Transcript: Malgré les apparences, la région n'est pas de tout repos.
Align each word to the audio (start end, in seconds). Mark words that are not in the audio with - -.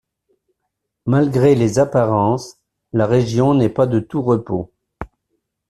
Malgré 1.05 1.53
les 1.53 1.77
apparences, 1.77 2.57
la 2.91 3.05
région 3.05 3.53
n'est 3.53 3.69
pas 3.69 3.85
de 3.85 3.99
tout 3.99 4.23
repos. 4.23 4.73